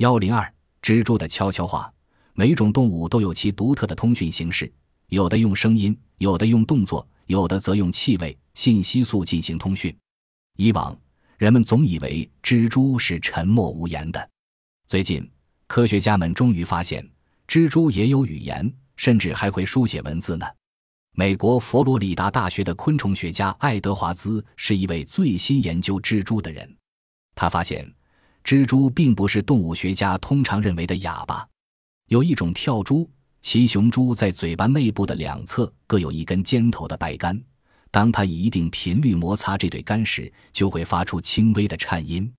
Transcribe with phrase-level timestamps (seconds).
[0.00, 0.50] 幺零二，
[0.80, 1.92] 蜘蛛的悄悄话。
[2.32, 4.72] 每种动物都有其独特的通讯形式，
[5.08, 9.94] 有的用声音，有的用动作，有的则用气味、信息素进行通讯。
[10.56, 10.98] 以往，
[11.36, 14.30] 人们总以为蜘蛛是沉默无言的。
[14.86, 15.30] 最近，
[15.66, 17.06] 科学家们终于发现，
[17.46, 20.46] 蜘蛛也有语言，甚至还会书写文字呢。
[21.12, 26.74] 美国佛罗里达大学的昆虫学家爱德华兹是一位最新研究蜘蛛的人。
[27.34, 27.86] 他发现，
[28.44, 31.46] 蜘蛛并不是动物学家通常认为的哑巴。
[32.08, 33.08] 有一种跳蛛，
[33.42, 37.40] 其雄蛛在嘴巴内部的两侧各有一根尖头的白杆。
[37.90, 42.32] 当它以一定频率摩擦这对杆时，就会发出轻微的颤音。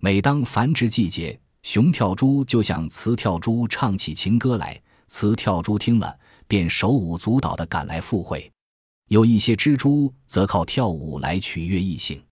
[0.00, 8.50] 每当繁殖季节，雄跳蛛就向雌跳蛛唱起情歌来，雌跳蛛听了便手舞足蹈地赶来赴会。
[9.08, 12.22] 有一些蜘蛛则靠跳舞来取悦异性。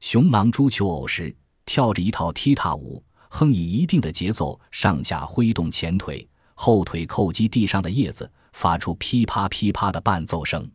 [0.00, 1.34] 雄狼蛛求偶时，
[1.64, 3.02] 跳着一套踢踏舞。
[3.34, 10.70] 哼以一定的节奏，上下挥动前腿，后腿叩击地上的叶子，发出噼啪噼啪的伴奏声。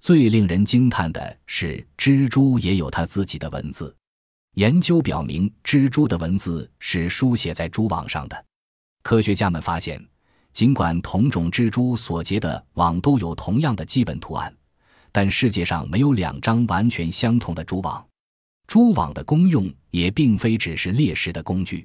[0.00, 3.94] 最令人惊叹的是，蜘蛛也有它自己的文字。
[4.54, 8.44] 研究表明，蜘蛛的文字是书写在蛛网上的。
[9.02, 10.02] 科学家们发现，
[10.54, 14.50] 尽管同种蜘蛛所结的网都有同样的基本图案，
[15.12, 18.02] 但世界上没有两张完全相同的蛛网。
[18.70, 21.84] 蛛网的功用也并非只是猎食的工具。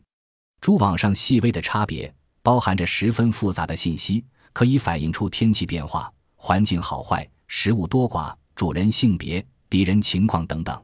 [0.61, 10.79] 蛛网上细微的差别包含着十分复杂的信息，可以反映出天气变化、环境好坏、食物多寡、主人性别、敌人情况等等。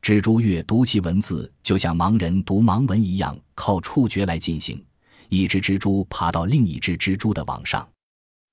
[0.00, 4.80] 蜘蛛阅读其文字，就像盲人读盲文一样，靠触觉来进行。
[5.28, 7.84] 一只蜘蛛爬到另一只蜘蛛的网上，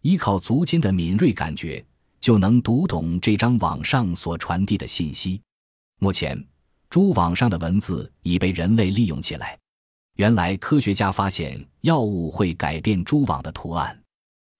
[0.01, 1.85] 依靠足尖的敏锐感觉，
[2.19, 5.39] 就能读懂这张网上所传递的信息。
[5.99, 6.43] 目前，
[6.89, 9.57] 蛛网上的文字已被人类利用起来。
[10.15, 13.97] 原来科学家发现药物会改变蛛网的图案，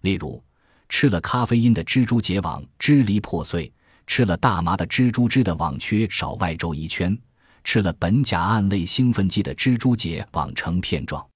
[0.02, 0.42] 例如
[0.88, 3.72] 吃了咖啡因的蜘蛛结网支离破碎，
[4.06, 7.18] 吃了大麻的蜘蛛织的网缺少外周一圈，
[7.64, 11.28] 吃了苯甲胺类兴奋剂的蜘蛛结网成片状。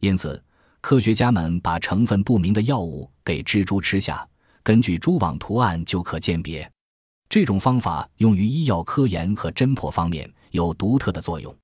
[0.00, 0.42] 因此，
[0.80, 4.28] 科学家们把成分不明的药物给蜘蛛吃下，
[4.64, 6.71] 根据蛛网图案就可鉴别。
[7.32, 11.61] 这种方法用于医药科研和侦破方面有独特的作用。